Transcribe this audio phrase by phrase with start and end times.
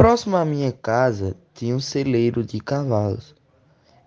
[0.00, 3.34] Próximo à minha casa tinha um celeiro de cavalos,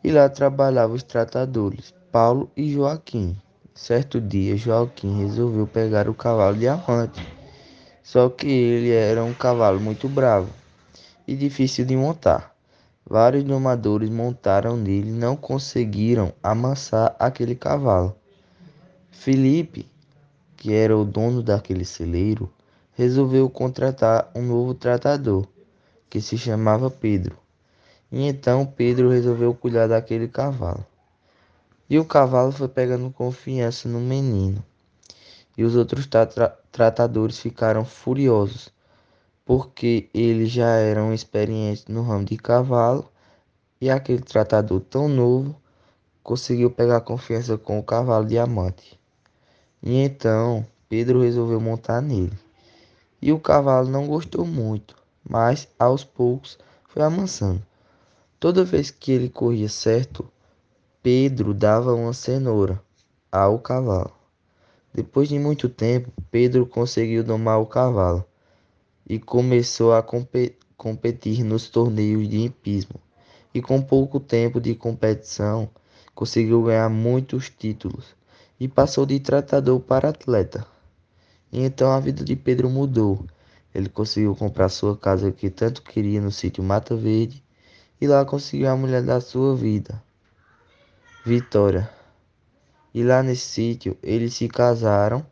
[0.03, 3.37] e lá trabalhavam os tratadores, Paulo e Joaquim.
[3.75, 7.21] Certo dia, Joaquim resolveu pegar o cavalo diamante,
[8.01, 10.49] só que ele era um cavalo muito bravo
[11.27, 12.55] e difícil de montar.
[13.07, 18.15] Vários domadores montaram nele e não conseguiram amansar aquele cavalo.
[19.11, 19.87] Felipe,
[20.57, 22.51] que era o dono daquele celeiro,
[22.93, 25.52] resolveu contratar um novo tratador
[26.13, 27.35] que se chamava Pedro.
[28.11, 30.85] E então Pedro resolveu cuidar daquele cavalo.
[31.89, 34.63] E o cavalo foi pegando confiança no menino.
[35.57, 36.27] E os outros tra
[36.71, 38.71] tratadores ficaram furiosos,
[39.43, 43.11] porque eles já eram experientes no ramo de cavalo,
[43.81, 45.59] e aquele tratador tão novo
[46.21, 48.99] conseguiu pegar confiança com o cavalo diamante.
[49.81, 52.37] E então Pedro resolveu montar nele.
[53.19, 54.95] E o cavalo não gostou muito,
[55.27, 57.61] mas aos poucos foi amansando.
[58.39, 60.27] Toda vez que ele corria certo,
[61.01, 62.81] Pedro dava uma cenoura
[63.31, 64.11] ao cavalo.
[64.93, 68.23] Depois de muito tempo, Pedro conseguiu domar o cavalo
[69.07, 70.03] e começou a
[70.77, 72.95] competir nos torneios de hipismo.
[73.53, 75.69] E com pouco tempo de competição,
[76.13, 78.15] conseguiu ganhar muitos títulos
[78.59, 80.65] e passou de tratador para atleta.
[81.51, 83.25] E então a vida de Pedro mudou.
[83.73, 87.43] Ele conseguiu comprar sua casa que tanto queria no sítio Mata Verde
[87.99, 90.01] e lá conseguiu a mulher da sua vida,
[91.25, 91.89] Vitória.
[92.93, 95.25] E lá nesse sítio eles se casaram,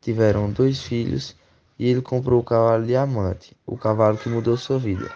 [0.00, 1.34] tiveram dois filhos
[1.78, 5.10] e ele comprou o cavalo diamante, o cavalo que mudou sua vida.